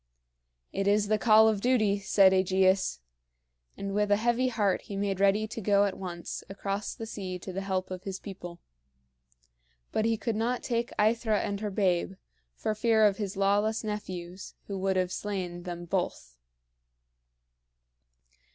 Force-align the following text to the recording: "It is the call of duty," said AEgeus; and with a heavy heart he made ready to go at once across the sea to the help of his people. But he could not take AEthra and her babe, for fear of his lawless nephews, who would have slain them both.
"It 0.73 0.87
is 0.87 1.09
the 1.09 1.19
call 1.19 1.47
of 1.47 1.61
duty," 1.61 1.99
said 1.99 2.33
AEgeus; 2.33 3.01
and 3.77 3.93
with 3.93 4.09
a 4.09 4.15
heavy 4.15 4.47
heart 4.47 4.81
he 4.81 4.95
made 4.97 5.19
ready 5.19 5.47
to 5.49 5.61
go 5.61 5.85
at 5.85 5.95
once 5.95 6.43
across 6.49 6.95
the 6.95 7.05
sea 7.05 7.37
to 7.37 7.53
the 7.53 7.61
help 7.61 7.91
of 7.91 8.01
his 8.01 8.19
people. 8.19 8.59
But 9.91 10.05
he 10.05 10.17
could 10.17 10.35
not 10.35 10.63
take 10.63 10.89
AEthra 10.97 11.37
and 11.43 11.59
her 11.59 11.69
babe, 11.69 12.13
for 12.55 12.73
fear 12.73 13.05
of 13.05 13.17
his 13.17 13.37
lawless 13.37 13.83
nephews, 13.83 14.55
who 14.65 14.79
would 14.79 14.95
have 14.95 15.11
slain 15.11 15.61
them 15.61 15.85
both. 15.85 16.35